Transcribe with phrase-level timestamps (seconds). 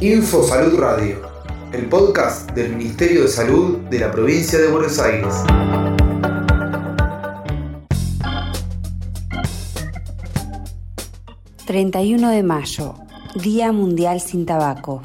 [0.00, 1.22] Info Salud Radio,
[1.72, 5.34] el podcast del Ministerio de Salud de la provincia de Buenos Aires.
[11.66, 12.94] ...31 de mayo...
[13.36, 15.02] ...Día Mundial sin Tabaco...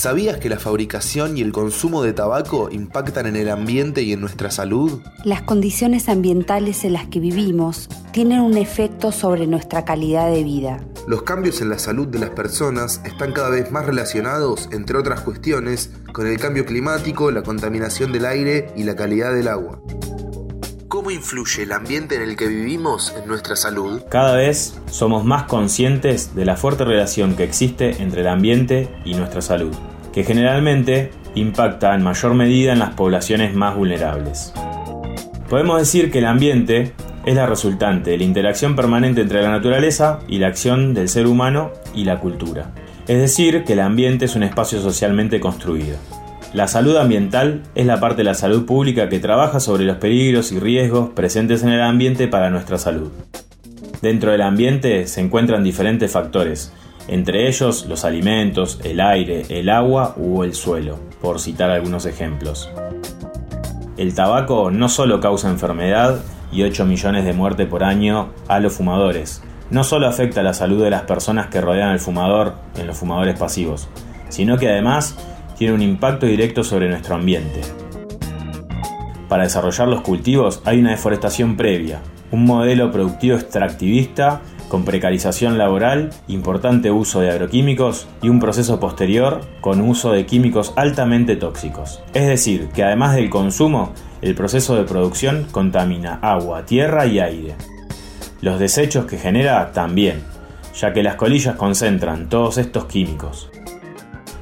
[0.00, 4.22] ¿Sabías que la fabricación y el consumo de tabaco impactan en el ambiente y en
[4.22, 5.02] nuestra salud?
[5.26, 10.82] Las condiciones ambientales en las que vivimos tienen un efecto sobre nuestra calidad de vida.
[11.06, 15.20] Los cambios en la salud de las personas están cada vez más relacionados, entre otras
[15.20, 19.82] cuestiones, con el cambio climático, la contaminación del aire y la calidad del agua.
[21.00, 24.02] ¿Cómo influye el ambiente en el que vivimos en nuestra salud?
[24.10, 29.14] Cada vez somos más conscientes de la fuerte relación que existe entre el ambiente y
[29.14, 29.74] nuestra salud
[30.12, 34.52] que generalmente impacta en mayor medida en las poblaciones más vulnerables.
[35.48, 36.92] Podemos decir que el ambiente
[37.24, 41.26] es la resultante de la interacción permanente entre la naturaleza y la acción del ser
[41.26, 42.72] humano y la cultura.
[43.08, 45.96] Es decir, que el ambiente es un espacio socialmente construido.
[46.52, 50.50] La salud ambiental es la parte de la salud pública que trabaja sobre los peligros
[50.50, 53.12] y riesgos presentes en el ambiente para nuestra salud.
[54.02, 56.72] Dentro del ambiente se encuentran diferentes factores,
[57.06, 62.68] entre ellos los alimentos, el aire, el agua o el suelo, por citar algunos ejemplos.
[63.96, 66.18] El tabaco no solo causa enfermedad
[66.50, 70.82] y 8 millones de muertes por año a los fumadores, no solo afecta la salud
[70.82, 73.88] de las personas que rodean al fumador en los fumadores pasivos,
[74.30, 75.16] sino que además
[75.60, 77.60] tiene un impacto directo sobre nuestro ambiente.
[79.28, 86.14] Para desarrollar los cultivos hay una deforestación previa, un modelo productivo extractivista con precarización laboral,
[86.28, 92.00] importante uso de agroquímicos y un proceso posterior con uso de químicos altamente tóxicos.
[92.14, 93.92] Es decir, que además del consumo,
[94.22, 97.54] el proceso de producción contamina agua, tierra y aire.
[98.40, 100.22] Los desechos que genera también,
[100.74, 103.50] ya que las colillas concentran todos estos químicos.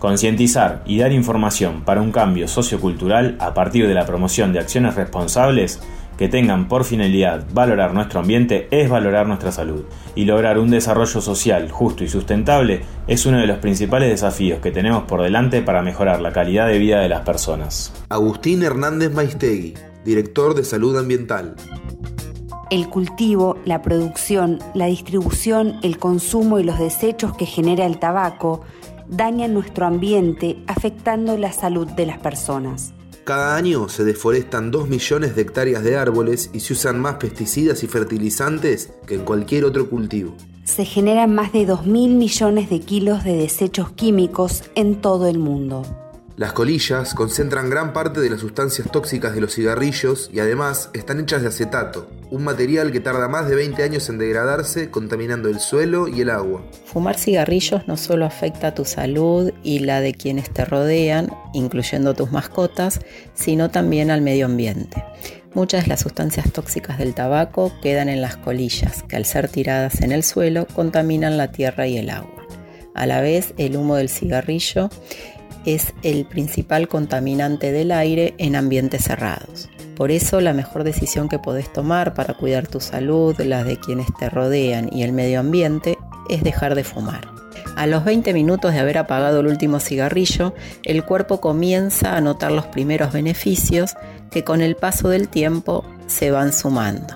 [0.00, 4.94] Concientizar y dar información para un cambio sociocultural a partir de la promoción de acciones
[4.94, 5.78] responsables
[6.16, 9.84] que tengan por finalidad valorar nuestro ambiente es valorar nuestra salud.
[10.14, 14.70] Y lograr un desarrollo social justo y sustentable es uno de los principales desafíos que
[14.70, 17.92] tenemos por delante para mejorar la calidad de vida de las personas.
[18.08, 21.56] Agustín Hernández Maistegui, director de Salud Ambiental.
[22.70, 28.62] El cultivo, la producción, la distribución, el consumo y los desechos que genera el tabaco
[29.10, 32.94] dañan nuestro ambiente afectando la salud de las personas.
[33.24, 37.82] Cada año se deforestan 2 millones de hectáreas de árboles y se usan más pesticidas
[37.82, 40.34] y fertilizantes que en cualquier otro cultivo.
[40.64, 41.84] Se generan más de 2.000
[42.16, 45.82] millones de kilos de desechos químicos en todo el mundo.
[46.36, 51.20] Las colillas concentran gran parte de las sustancias tóxicas de los cigarrillos y además están
[51.20, 55.60] hechas de acetato, un material que tarda más de 20 años en degradarse, contaminando el
[55.60, 56.62] suelo y el agua.
[56.92, 62.14] Fumar cigarrillos no solo afecta a tu salud y la de quienes te rodean, incluyendo
[62.14, 62.98] tus mascotas,
[63.32, 65.04] sino también al medio ambiente.
[65.54, 70.00] Muchas de las sustancias tóxicas del tabaco quedan en las colillas, que al ser tiradas
[70.00, 72.44] en el suelo contaminan la tierra y el agua.
[72.96, 74.90] A la vez, el humo del cigarrillo
[75.64, 79.68] es el principal contaminante del aire en ambientes cerrados.
[79.94, 84.08] Por eso la mejor decisión que podés tomar para cuidar tu salud, la de quienes
[84.18, 85.98] te rodean y el medio ambiente
[86.30, 87.28] es dejar de fumar.
[87.76, 90.54] A los 20 minutos de haber apagado el último cigarrillo,
[90.84, 93.94] el cuerpo comienza a notar los primeros beneficios
[94.30, 97.14] que con el paso del tiempo se van sumando.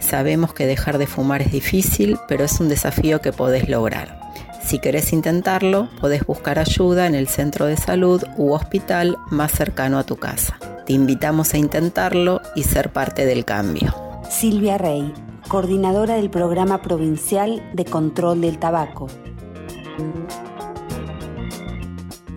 [0.00, 4.20] Sabemos que dejar de fumar es difícil, pero es un desafío que podés lograr.
[4.62, 9.98] Si querés intentarlo, podés buscar ayuda en el centro de salud u hospital más cercano
[9.98, 10.58] a tu casa.
[10.86, 13.94] Te invitamos a intentarlo y ser parte del cambio.
[14.28, 15.12] Silvia Rey,
[15.48, 19.06] coordinadora del Programa Provincial de Control del Tabaco.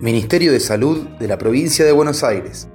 [0.00, 2.68] Ministerio de Salud de la Provincia de Buenos Aires.